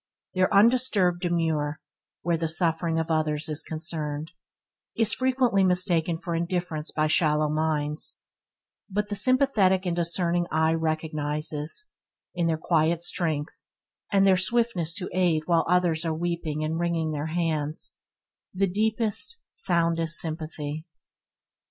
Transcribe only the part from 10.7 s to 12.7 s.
recognizes, in their